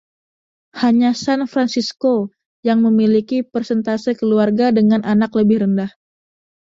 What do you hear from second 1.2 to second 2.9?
San Francisco yang